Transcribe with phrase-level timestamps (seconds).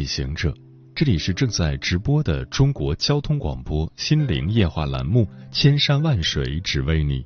[0.00, 0.54] 旅行者，
[0.94, 7.22] 这里是正在直播的中国交通广播心灵夜话栏目《千山万水只为你》，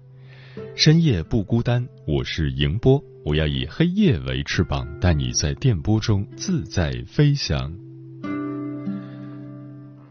[0.74, 7.72] 深夜不孤单，我是迎波，我要以黑夜为翅膀，带你在电波中自在飞翔。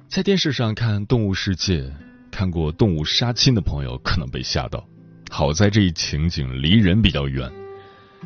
[0.08, 1.81] 在电视上看《动物世界》，
[2.31, 4.88] 看过动物杀亲的朋友可能被吓到，
[5.30, 7.52] 好在这一情景离人比较远。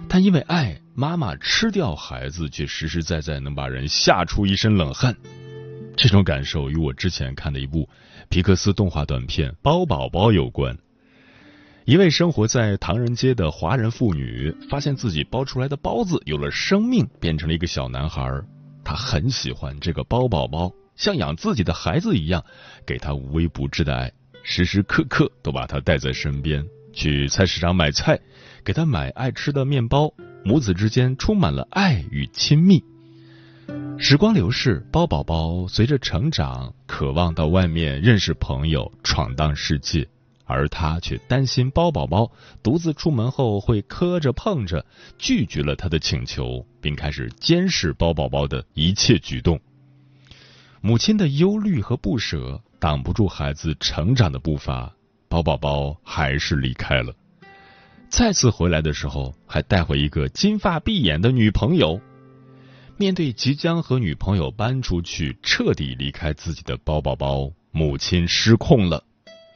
[0.08, 5.16] 但因为爱，妈妈吃掉孩子，却实实在在能把人吓出一身冷汗。
[5.96, 7.88] 这种感受与我之前看的一部
[8.30, 10.76] 皮克斯动画短片《包宝宝》有关。
[11.86, 18.28] 一位生活在唐人街的华人妇女，发现自己包出来的包子有了生命，变成了一个小男孩。
[18.84, 22.44] 她很喜欢这个包宝宝，像养自己的孩子一样，
[22.88, 26.66] 给他无微不至的爱，时时刻刻都把他带在身边。
[26.92, 28.20] 去菜市场买菜。
[28.66, 30.14] 给他买爱吃的面包，
[30.48, 32.82] 母子之间充满了爱与亲密。
[34.00, 40.08] 时光流逝，包宝宝随着成长，渴望到外面认识朋友，闯荡世界，
[40.46, 42.32] 而他却担心包宝宝
[42.64, 44.86] 独自出门后会磕着碰着，
[45.18, 49.60] 拒绝了他的请求，并开始监视包宝宝的一切举动。
[50.80, 54.96] 母亲的忧虑和不舍挡不住孩子成长的步伐，
[55.28, 57.14] 包宝宝还是离开了。
[58.10, 62.00] 再次回来的时候，还带回一个金发碧眼的女朋友。
[62.98, 69.04] 面对即将和女朋友搬出去、彻底离开自己的包宝宝，母亲失控了。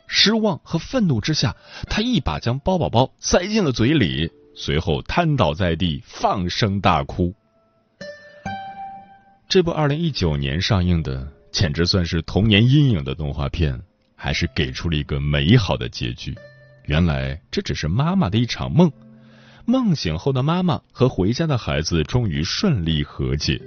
[0.05, 1.55] 失望和愤怒之下，
[1.89, 7.33] 她一把将包宝宝塞进了嘴里，随后瘫倒在地，放声大哭。
[9.47, 13.81] 这部二零一九年上映的，简直算是童年阴影的动画片，
[14.15, 16.35] 还是给出了一个美好的结局。
[16.85, 18.91] 原来这只是妈妈的一场梦，
[19.65, 23.61] 梦醒后的妈妈和回家的孩子终于顺利和解。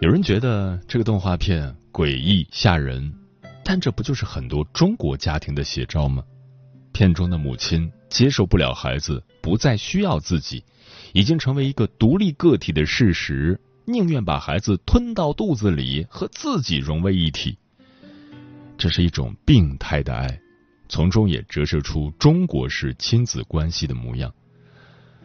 [0.00, 3.12] 有人觉得这个动画片诡异吓人，
[3.64, 6.22] 但这不就是很多中国家庭的写照吗？
[6.92, 10.62] 片中的母亲接受不了孩子不再需要自己，
[11.12, 17.58] 已经成为一个独立个体的事实，宁愿把孩子吞到肚子里和自己融为一体。
[18.76, 20.38] 这是一种病态的爱。
[20.94, 24.32] 从中也折射出中国式亲子关系的模样。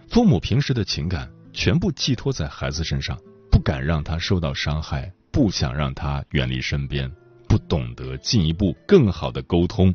[0.07, 3.15] 父母平时的情感全部寄托在孩子身上，
[3.51, 7.11] 不敢让他受到伤害，不想让他远离身边，
[7.47, 9.93] 不懂得进一步更好的沟通，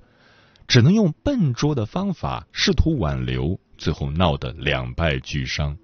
[0.69, 5.77] 只能用笨拙的方法试图挽留，最后闹得两败俱伤。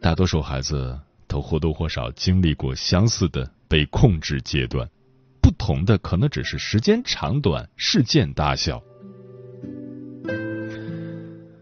[0.00, 4.88] 大多数孩子都或多或少经历过相似的被控制阶段。
[5.70, 8.82] 不同的可能只是时间长短、事件大小。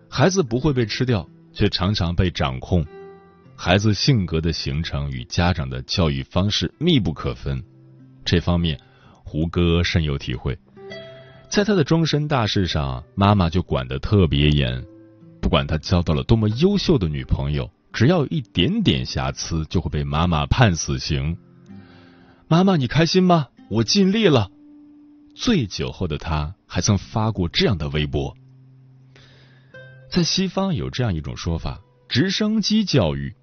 [0.09, 2.87] 孩子不会被吃掉，却常常被掌控。
[3.55, 7.63] 孩子性格的形成与家长的教育方式密不可分。
[8.25, 8.81] 这方面，
[9.25, 10.59] 胡歌深有体会。
[11.51, 14.83] 在他的终身大事上，妈妈就管得特别严。
[15.43, 21.37] 不管他交到了多么优秀的女朋友，只要有一点点瑕疵，就会被妈妈判死刑。
[22.47, 23.49] 妈妈，你开心吗？
[23.71, 24.51] 我尽力了。
[25.35, 28.37] 醉酒后的他还曾发过这样的微博。
[30.11, 33.35] 在西方有这样一种说法：直升机教育，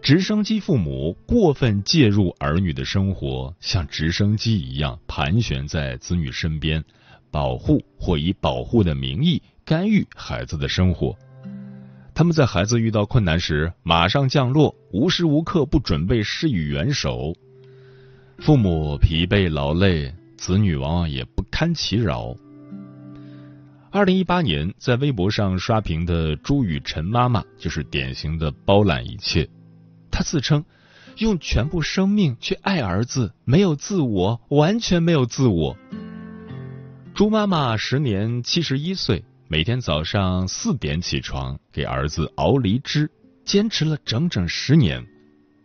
[0.00, 6.84] 直升机父母过分介入儿女的生活，像直升机一样盘旋在子女身边，
[7.30, 11.18] 保护或以保护的名义干预孩子的生活。
[12.14, 17.34] 他们在孩子遇到困难时马上降落，无时无刻不准备施予援手。
[18.40, 22.34] 父母疲惫劳累，子女往往也不堪其扰。
[23.90, 29.46] 二零一八年在微博上刷屏的朱雨辰妈妈就是典型的包揽一切。
[30.10, 30.64] 她自称
[31.18, 35.76] 用全部生命去爱儿子，没有自我，完全没有自我。
[37.14, 43.10] 朱妈妈时年七十一岁，每天早上四点起床给儿子熬梨汁，
[43.44, 45.06] 坚持了整整十年，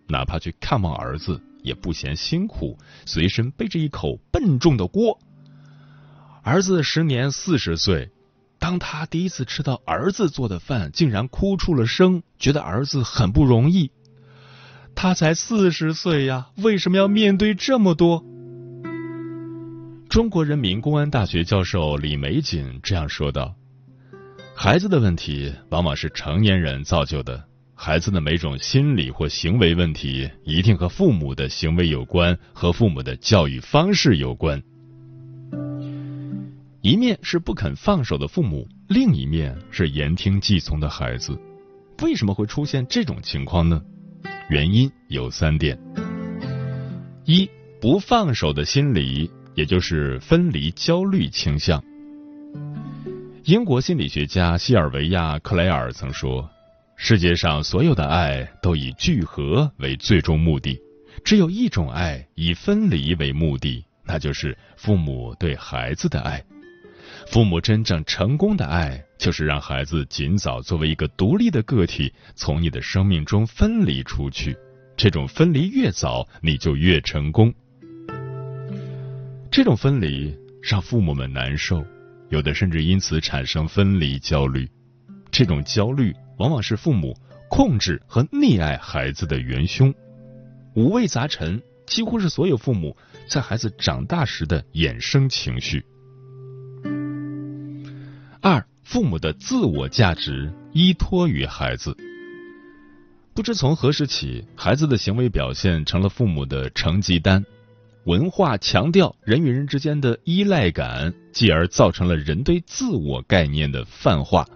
[0.09, 1.41] 哪怕去看望儿子。
[1.65, 5.19] 也不嫌辛苦，随身背着一口笨重的锅。
[6.43, 8.11] 儿子时年四十岁，
[8.59, 13.91] 当他第一次吃到儿子做的饭，竟然哭出了声，觉得儿子很不容易。
[14.93, 18.23] 他才四十岁呀，为什么要面对这么多？
[20.07, 23.55] 中国人民公安大学教授李玫瑾这样说道
[24.55, 27.43] ：“孩子的问题往往是成年人造就的，
[27.75, 34.63] 孩子的每种心理或行为问题，一定和父母的行为有关，和父母的教育方式有关。
[36.81, 41.37] 一面是不肯放手的父母，另一面是言听计从的孩子。
[42.01, 43.81] 为什么会出现这种情况呢？
[44.49, 45.77] 原因有三点：
[47.25, 47.49] 一
[47.81, 51.81] 不放手的心理。”也就是分离焦虑倾向。
[53.45, 56.49] 英国心理学家西尔维亚·克莱尔曾说
[56.97, 60.79] ：“世界上所有的爱都以聚合为最终目的，
[61.23, 66.43] 只有一种爱以分离为目的，那就是父母对孩子的爱。
[67.27, 74.55] 父母真正成功的爱，就是让孩子尽早作为一个独立的个体从你的生命中分离出去。
[74.97, 77.53] 这种分离越早，你就越成功。”
[79.51, 81.85] 这种分离让父母们难受，
[82.29, 84.67] 有的甚至因此产生分离焦虑。
[85.37, 87.13] 这种焦虑往往是父母
[87.49, 89.93] 控制和溺爱孩子的元凶，
[90.75, 92.95] 五味杂陈，几乎是所有父母
[93.27, 95.83] 在孩子长大时的衍生情绪。
[98.39, 101.93] 二，父母的自我价值依托于孩子。
[103.33, 107.43] 不知从何时起，孩子的行为表现成了父母的成绩单。
[108.05, 114.47] 文化强调人与人之间的依赖感，继而造成了人对自我概念的泛化，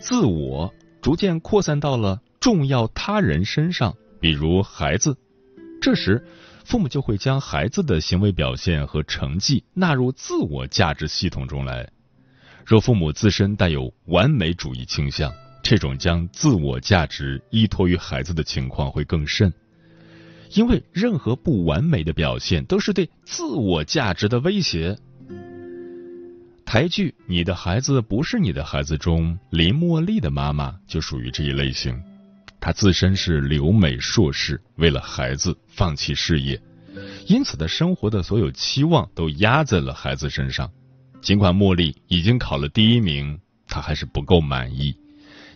[0.00, 5.16] 自我逐渐扩散到了重要他人身上，比如孩子。
[5.80, 6.26] 这时，
[6.64, 11.88] 父母就会将孩子的行为表现和成绩纳入自我价值系统中来。
[12.64, 15.30] 若父母自身带有完美主义倾向，
[15.62, 19.52] 这种将自我价值依托于孩子的情况会更甚。
[20.54, 24.98] 因为任何不完美的表现都是对自我价值的威胁。
[26.70, 32.00] 台剧《你的孩子不是你的孩子》中，林茉莉的妈妈就属于这一类型。
[32.60, 36.62] 她自身是留美硕士，为了孩子放弃事业，
[37.26, 40.70] 因此她生活的所有期望都压在了孩子身上。
[41.20, 44.94] 尽管茉莉已经考了第一名，她还是不够满意，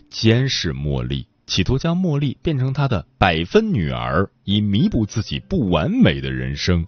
[0.09, 1.25] 监视茉莉。
[1.47, 6.85] 企图将茉莉变成他的百分女儿，以弥补自己不完美的人生。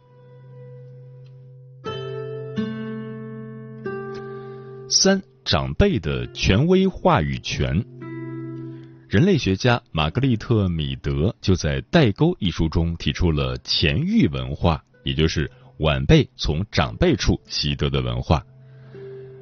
[4.90, 7.84] 三、长辈的权威话语权。
[9.10, 18.42] 人类学家玛格丽特·米德就在《代沟》一书中提出了前域文化，也就是晚辈从长辈处习得的文化。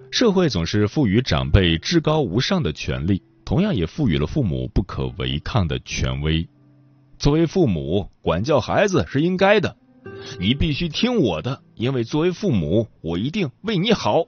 [0.10, 3.22] 社会总是赋予长辈至高无上的权利。
[3.46, 6.50] 同样也赋予了父母不可违抗的权威。
[7.20, 9.78] 作为父母，管教孩子是应该的，
[10.40, 14.26] 你必须听我的，因为作为父母，我一定为你好。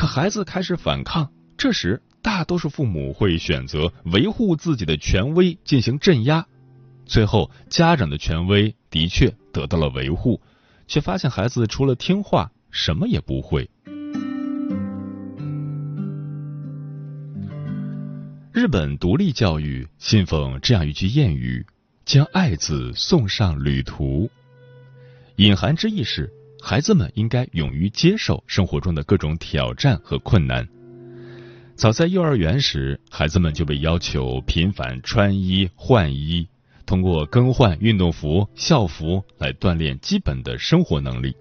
[0.00, 6.46] 可孩子开始反抗，这时大多数父母会选择维护自己的权威进行镇压，
[7.04, 10.40] 最后家长的权威的确得到了维护，
[10.86, 13.68] 却发现孩子除了听话，什么也不会。
[18.52, 21.66] 日本独立教育信奉这样一句谚语
[22.06, 24.30] ：“将爱子送上旅途。”
[25.36, 30.66] 隐含之意是，孩子们应该勇于接受生活中的各种挑战和困难。
[31.74, 36.46] 早在幼儿园时，孩子们就被要求频繁穿衣换衣，
[36.84, 41.34] 通过更换运动服、校服来锻炼基本的生活能力。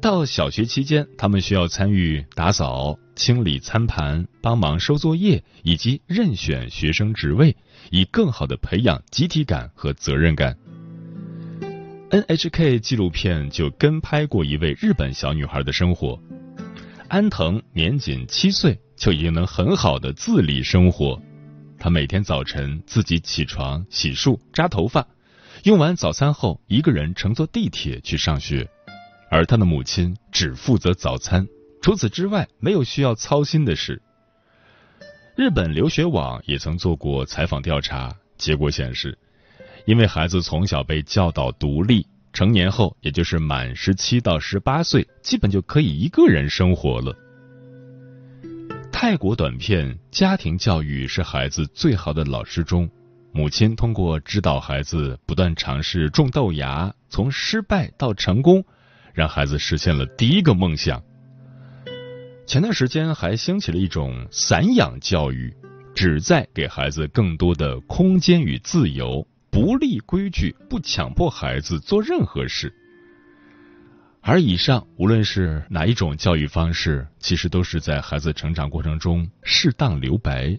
[0.00, 7.56] 到小学期间，他们需要参与打扫、清理餐盘、帮忙收作业，以及任选学生职位，
[7.90, 10.56] 以更好的培养集体感和责任感。
[12.10, 16.18] NHK 纪录片就跟拍过一位日本小女孩的生活。
[17.06, 21.20] 安藤年仅七岁，就已经能很好的自理生活。
[21.78, 25.06] 她每天早晨自己起床、洗漱、扎头发，
[25.64, 28.66] 用完早餐后，一个人乘坐地铁去上学。
[29.30, 31.46] 而他的母亲只负责早餐，
[31.82, 34.00] 除此之外没有需要操心的事。
[35.36, 39.18] 日本留学网也曾做过采访调查，结果显示，
[39.88, 47.16] 因为孩子从小被教导独立，成年后也就是满十七到十八岁，基本就可以一个人生活了。
[48.92, 52.86] 泰国短片《家庭教育是孩子最好的老师》中，
[53.32, 58.62] 母亲通过指导孩子不断尝试种豆芽，从失败到成功。
[59.14, 61.02] 让孩子实现了第一个梦想。
[62.46, 65.50] 前段时间还兴起了一种散养教育，
[65.94, 69.26] 旨在给孩子更多的空间与自由，
[69.60, 72.72] 不立规矩，不强迫孩子做任何事。
[74.20, 80.56] 而以上无论是哪一种教育方式，其实都是在孩子成长过程中适当留白。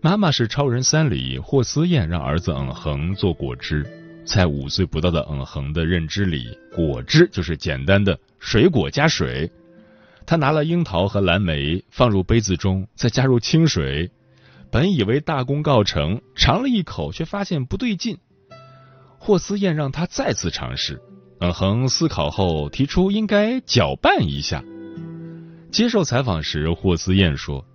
[0.00, 3.84] 妈妈是超人三里，霍思燕让儿子嗯恒做果汁，
[4.24, 9.50] 在五岁不到的嗯恒的认知里，果汁就是简单的水果加水。
[10.24, 14.08] 他拿了樱桃和蓝莓放入杯子中，再加入清水。
[14.70, 18.18] 本以为大功告成，尝了一口却发现不对劲。
[19.18, 21.00] 霍思燕让他再次尝试。
[21.38, 24.64] 嗯哼思考后提出应该搅拌一下。
[25.70, 27.66] 接受采访时，霍思燕说：“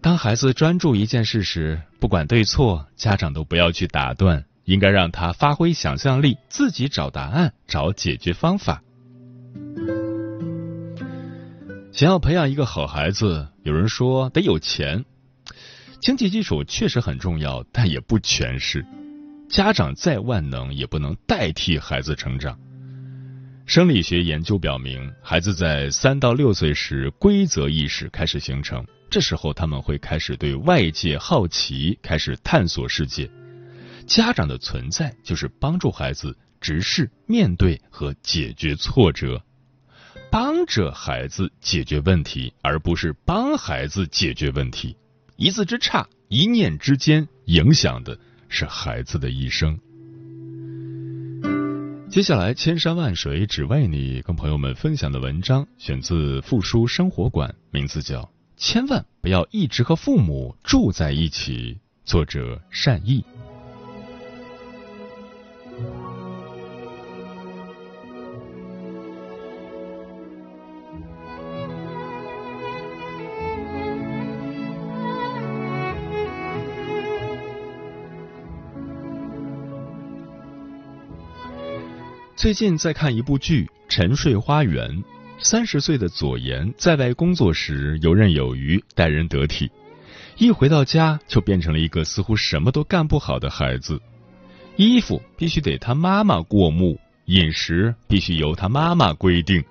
[0.00, 8.82] 当孩子专注一件事时，不管对错，家长都不要去打断，应该让他发挥想象力，自己找答案，找解决方法。”
[11.90, 15.04] 想要培养一个好孩子，有人说得有钱，
[16.00, 18.84] 经济基础确实很重要，但也不全是。
[19.48, 22.58] 家长再万能，也不能代替孩子成长。
[23.64, 33.28] 生理学研究表明，孩子在三到六岁时，规则意识开始形成，这时候他们会开始对外界好奇，开始探索世界。
[34.06, 39.42] 家长的存在就是帮助孩子直视、面对和解决挫折。
[40.30, 44.96] 帮着孩子解决问题，而不是帮孩子解决问题。
[45.36, 49.78] 一字之差，一念之间，影响的是孩子的一生。
[52.08, 58.22] 接下来，千山万水只为你，跟朋友们分享的文章选自复书生活馆，名字叫
[58.56, 61.74] 《千万不要一直和父母住在一起》，
[62.06, 63.22] 作者善意。
[82.36, 84.90] 最近在看一部剧《沉睡花园》，
[85.38, 89.70] 三十岁的左岩在外工作时游刃有余，待人得体，
[90.36, 93.98] 一回到家就变成了一个似乎什么都干不好的孩子。
[94.76, 99.64] 衣服必须得他妈妈过目，饮食必须由他妈妈规定，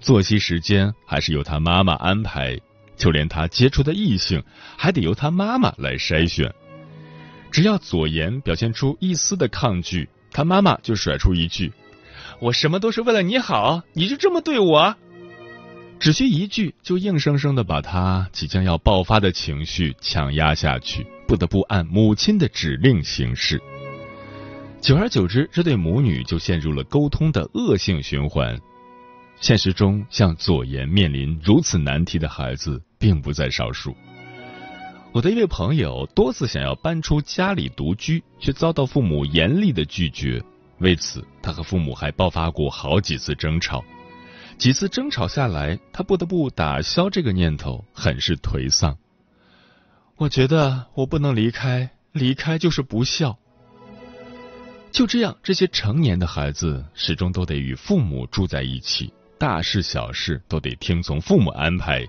[0.00, 2.58] 作息时间还是由他妈妈安排，
[2.96, 4.42] 就连他接触的异性
[4.78, 6.50] 还得由他妈妈来筛选。
[7.50, 11.70] 只要左岩表现出一丝的抗拒，他妈妈就甩出一句。
[12.38, 14.94] 我什么都是为了你好，你就这么对我？
[15.98, 23.60] 只需一句，就硬生生的把他即将要爆发的情绪强压下去，不得不按母亲的指令行事。
[24.82, 28.60] 久而久之，这对母女就陷入了沟通的恶性循环。
[29.40, 33.96] 现实中，像左岩面临如此难题的孩子并不在少数。
[35.12, 40.42] 我的一位朋友多次想要搬出家里独居，却遭到父母严厉的拒绝。
[40.78, 43.84] 为此，他和父母还爆发过好几次争吵。
[44.58, 48.96] 几次争吵下来，他不得不打消这个念头，很是颓丧。
[50.16, 53.38] 我觉得我不能离开，离开就是不孝。
[54.90, 62.06] 就这样，这些成年的孩子始终都得与父母住在一起，大事小事都得听从父母安排。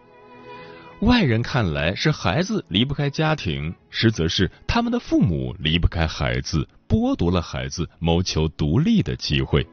[1.01, 6.67] 外人看来是孩子离不开家庭，实则是他们的父母离不开孩子。
[6.87, 9.65] 剥夺了孩子谋求独立的机会。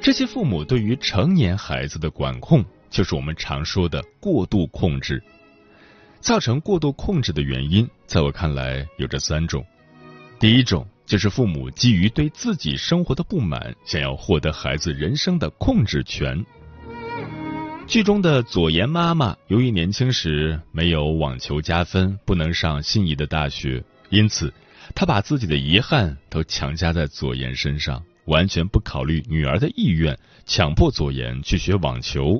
[0.00, 5.22] 这些父母对于成年孩子的管控，就是我们常说的过度控制。
[6.20, 9.64] 造成过度控制的原因，在我看来有这三种。
[10.40, 16.44] 第一种就是父母基于对自己生活的不满，想要获得孩子人生的控制权。
[17.88, 24.52] 剧中的左岩妈妈，由于年轻时没有网球加分，不能上心仪的大学，因此
[24.94, 30.14] 她把自己的遗憾都强加在左岩身上，完全不考虑女儿的意愿，
[30.44, 32.38] 强迫左岩去学网球。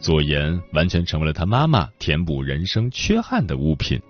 [0.00, 4.00] 左岩完全成为了他妈妈填补人生缺憾的物品。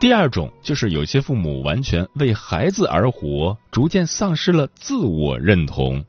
[0.00, 6.04] 第二种就是有些父母完全为孩子而活，逐渐丧失了自我认同。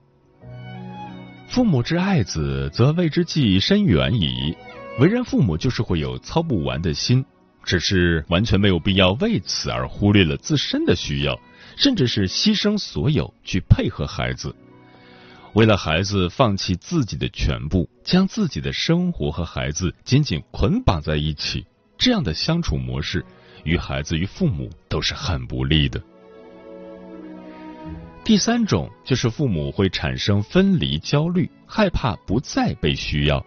[1.54, 4.58] 父母之爱子，则为之计深远矣。
[4.98, 7.24] 为人父母就是会有操不完的心，
[7.64, 11.40] 只是完全没有必要为此而忽略了自身的需要，
[11.78, 14.56] 甚至是牺牲所有去配合孩子。
[15.54, 21.64] 为了孩子放弃自己的全部，将自己的生活和孩子紧紧捆绑在一起，
[22.00, 23.24] 这样的相处模式，
[23.64, 26.02] 与孩子与父母都是很不利的。
[28.24, 33.46] 第三种就是父母会产生分离焦虑，害怕不再被需要。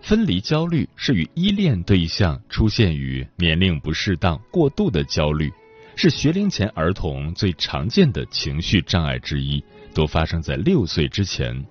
[0.00, 5.48] 分离焦虑是与依恋对象出现于年龄不适当、过度的焦虑，
[5.94, 9.62] 是学龄前儿童最常见的情绪障碍之一，
[9.94, 11.64] 都发生在六岁之前。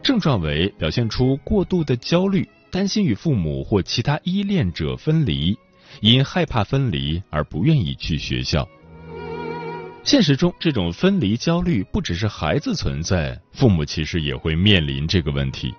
[0.00, 5.58] 症状为表现出过度的焦虑，担心与父母或其他依恋者分离，
[6.00, 8.68] 因害怕分离而不愿意去学校。
[10.08, 15.74] 现实中，这种分离焦虑不只是孩子存在，父母其实也会面临这个问题。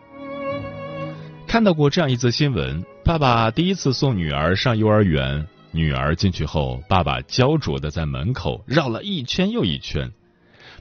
[1.47, 10.11] 看到过这样一则新闻：爸爸第一次送女儿上幼儿园，女儿进去后，爸爸焦灼的在门口绕了一圈又一圈。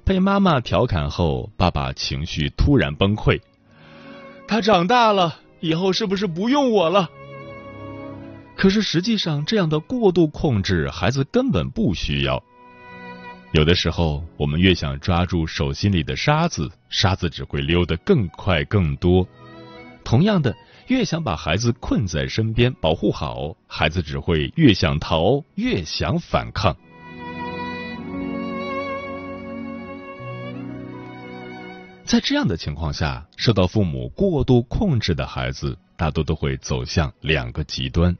[0.04, 3.40] 被妈妈调侃后，爸爸情绪突然崩溃。
[4.46, 7.08] 他长大了以后是不是不用我了？
[8.58, 12.44] 可是实际上，这样的过度控制，孩子根本不需要。
[13.52, 19.26] 有的时候，我们越想抓住手心里的沙子，沙子只会溜得更快更多。
[20.04, 20.54] 同样的，
[20.88, 26.76] 越想把孩子困在身边保护好，孩子只会越想逃，越想反抗。
[32.04, 38.14] 在这样的情况下，受到父母过度控制的孩子，大多都会走向两个极端：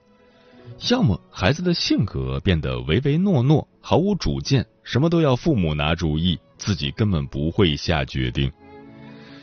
[0.91, 8.51] 要么孩子的性格变得唯唯诺诺，毫无主见，什么都要父母拿主意，自己根本不会下决定。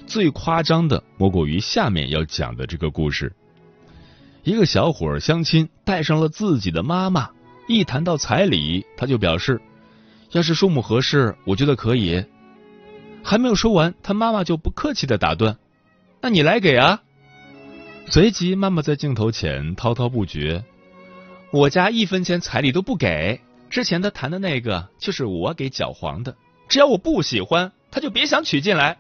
[0.08, 3.32] 最夸张的莫过于下面要讲的这个故事：
[4.42, 7.30] 一个小伙儿相亲带上了自己的妈妈，
[7.68, 9.62] 一谈到彩礼，他就表示，
[10.32, 12.25] 要是数目合适，我觉得可以。
[13.24, 15.60] 还没有说完，他妈妈就不客气的打断
[16.22, 17.04] ：“那你来给啊！”
[18.10, 20.64] 随即，妈妈在镜头前滔滔不绝
[21.54, 26.36] ：“我家一分钱彩礼都不给，之前他谈的那个就是我给搅黄的，
[26.70, 28.98] 只要我不喜欢，他就别想娶进来。”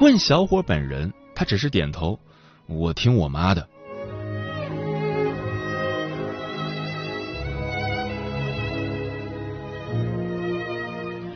[0.00, 2.18] 问小伙本人，他只是点头。
[2.66, 3.68] 我听我妈的。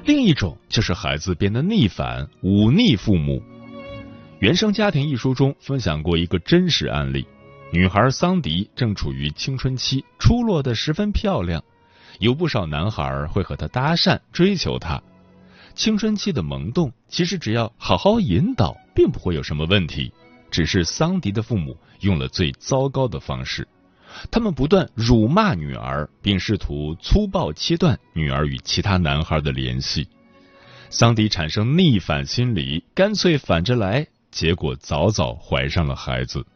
[0.05, 3.43] 另一种就是孩子变得逆反，忤逆父母。
[4.39, 7.27] 原生家庭一书中分享过一个真实案例：
[7.73, 11.65] 女孩桑迪正处于青春期，出落的十分漂亮，
[12.19, 15.03] 有不少男孩会和她搭讪，追求她。
[15.75, 20.13] 青春期的萌动，其实只要好好引导，并不会有什么问题。
[20.51, 23.67] 只是桑迪的父母用了最糟糕的方式，
[24.31, 30.07] 他们不断辱骂女儿，并试图粗暴切断女儿与其他男孩的联系。
[30.91, 36.47] 桑迪产生逆反心理，干脆反着来，结果早早怀上了孩子。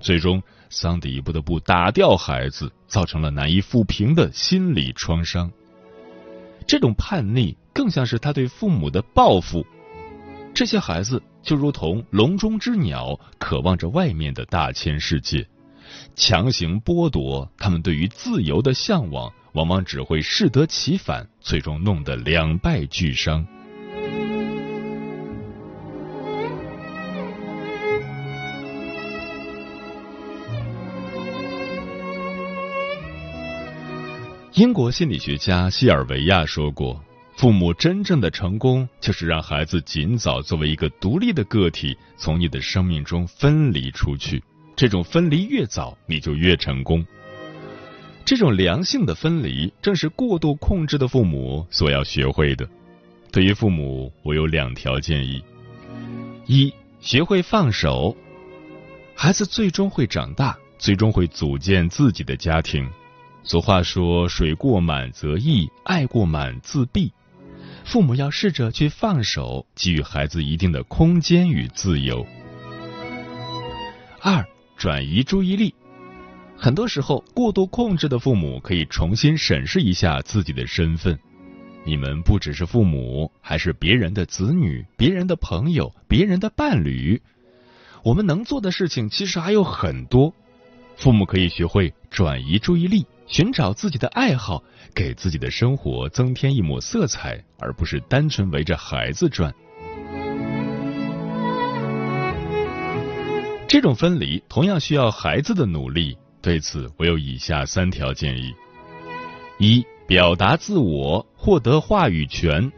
[0.00, 5.50] 最终，桑迪不得不打掉孩子，造成了难以抚平的心理创伤。
[6.66, 7.56] 这种叛逆。
[7.74, 9.66] 更像是他对父母的报复。
[10.54, 15.44] 这些孩子就如同笼中之鸟，渴望着外面的大千世界，
[16.14, 23.44] 强行剥夺他们对于自由的向往，往往只会适得其反，最终弄得两败俱伤。
[34.54, 37.02] 英国心理学家西尔维亚说过。
[37.36, 44.40] 父母真正的成功，就是让孩子尽早作为一个独立的个体，从你的生命中分离出去。
[44.76, 47.04] 这种分离越早，你就越成功。
[48.24, 52.64] 这种良性的分离，正是过度控制的父母所要学会的。
[53.32, 55.42] 对于父母，我有两条建议：
[56.46, 58.16] 一，学会放手。
[59.16, 62.88] 孩子最终会长大，最终会组建自己的家庭。
[63.46, 67.12] 俗话说：“水过满则溢，爱过满自闭。”
[67.84, 72.26] 父母要试着去放手，给予孩子一定的空间与自由。
[74.22, 74.42] 二，
[74.78, 75.74] 转移注意力。
[76.56, 81.18] 很多时候，过度控制的父母可以重新审视一下自己的身份。
[81.84, 87.20] 你们不只是父母，还是别人的子女、别人的朋友、别人的伴侣。
[88.02, 90.32] 我们能做的事情其实还有很多。
[90.96, 93.04] 父母可以学会转移注意力。
[93.26, 94.62] 寻找自己的爱好，
[94.94, 99.52] 给自己的生活增添一抹色彩，而不是单纯围着孩子转。
[103.66, 106.16] 这种分离同样需要孩子的努力。
[106.40, 108.54] 对此，我有以下三条建议：
[109.58, 112.70] 一、表达自我，获得话语权。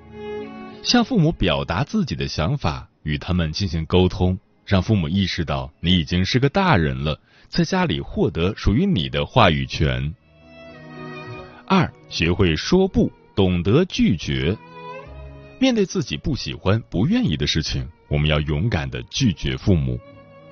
[0.82, 10.14] 向父母表达自己的想法，与他们进行沟通，让父母意识到你已经是个大人了，在家里获得属于你的话语权。
[11.66, 14.57] 二，学会说不，懂得拒绝。
[15.59, 19.98] 面对自己不喜欢、不愿意的事情，我们要勇敢的拒绝父母。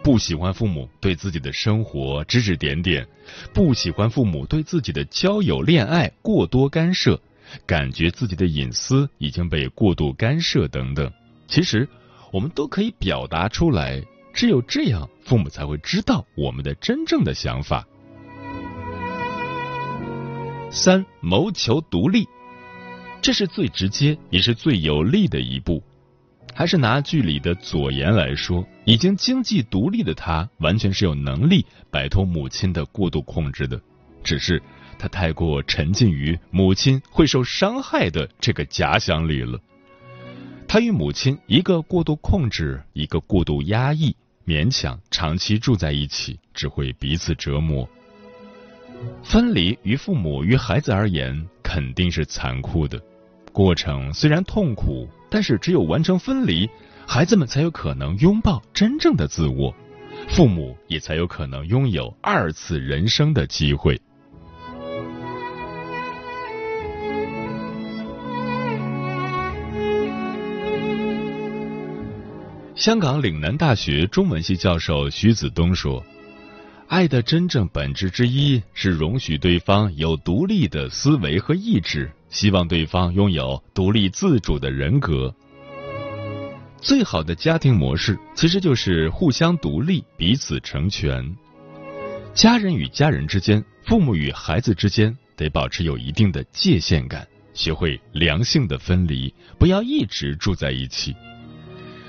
[0.02, 3.06] 不喜欢父母对自己的生活指指点点，
[3.52, 7.18] 不喜欢父母对自己的交友、恋爱过多干涉，
[7.64, 11.10] 感觉自己的隐私已经被过度干涉等等。
[11.46, 11.88] 其实，
[12.32, 14.02] 我们都可以表达出来。
[14.34, 17.86] 只有这样，父母才会知道我们的真正的想法。
[20.74, 22.26] 三，谋求独立，
[23.22, 25.80] 这是最直接也是最有利的一步。
[26.52, 33.80] 还是拿剧里的左岩来说，已经经济独立的他，完全是有能力摆脱母亲的过度控制的，
[34.24, 34.60] 只是
[34.98, 39.60] 他太过沉浸于母亲会受伤害的这个假想里了。
[40.66, 47.88] 他与母亲一个过度控制，一个过度压抑，勉强长期住在一起，只会彼此折磨。
[49.22, 53.00] 分离于父母与孩子而言，肯定是残酷的。
[53.52, 56.68] 过程虽然痛苦，但是只有完成分离，
[57.06, 59.74] 孩子们才有可能拥抱真正的自我，
[60.28, 64.00] 父母也才有可能拥有二次人生的机会。
[72.74, 76.04] 香港岭南大学中文系教授徐子东说。
[76.94, 85.34] 爱的真正本质之一是容许对方有独立的思维和意志，希望对方拥有独立自主的人格。
[86.80, 91.34] 最好的家庭模式其实就是互相独立，彼此成全。
[92.32, 101.12] 家人与家人之间，父母与孩子之间，得保持有一定的界限感，学会良性的分离，不要一直住在一起。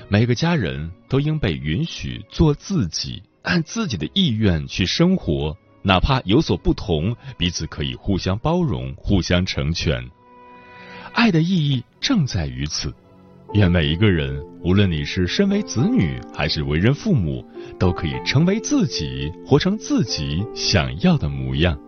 [0.08, 3.20] 每个家人都应被允许做自己。
[3.46, 10.04] 按自己的意愿去生活，哪怕有所不同，彼此可以互相包容、互相成全。
[11.12, 12.92] 爱的意义正在于此。
[13.54, 21.78] 愿每一个人，无论你是身为子女还是为人父母，都可以成为自己，活成自己想要的模样。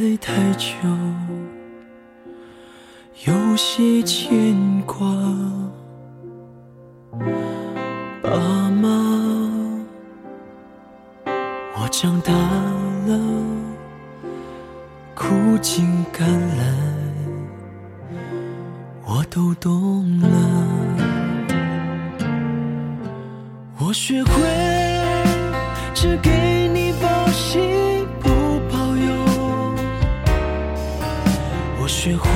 [0.00, 0.66] 待太久，
[3.26, 5.06] 有些牵挂。
[8.22, 8.30] 爸
[8.70, 8.88] 妈，
[11.76, 13.18] 我长大了，
[15.14, 15.28] 苦
[15.60, 16.64] 尽甘来，
[19.04, 20.66] 我都懂了。
[23.78, 24.32] 我学会
[25.92, 27.99] 只给你报喜。
[31.90, 32.30] 学会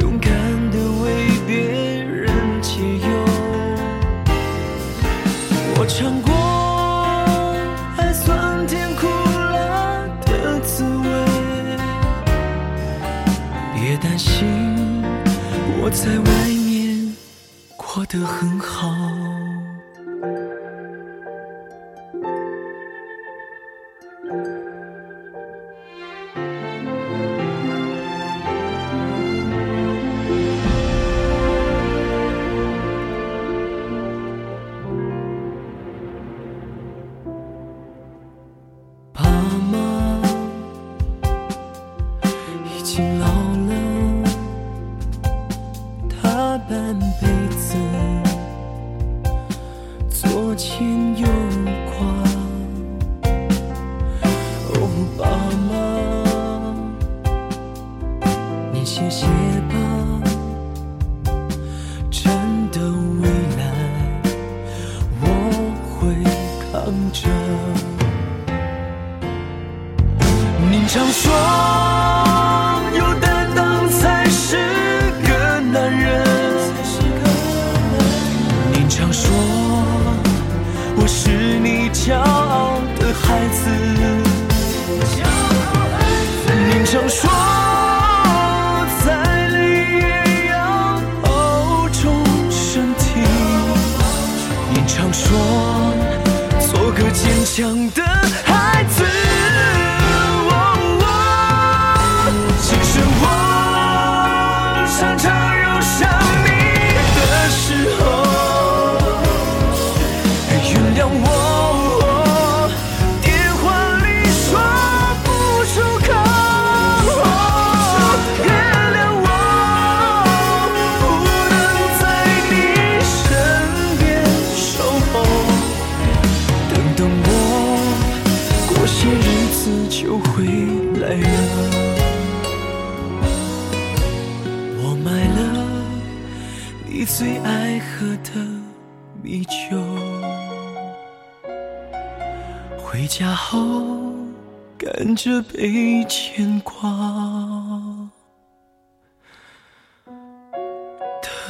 [0.00, 0.32] 勇敢
[0.70, 3.24] 的为别人解忧
[5.76, 6.32] 我尝过
[7.98, 11.76] 爱酸甜苦辣的滋味
[13.74, 15.04] 别担心
[15.82, 17.14] 我在外面
[17.76, 19.21] 过得很好。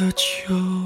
[0.02, 0.81] 的秋。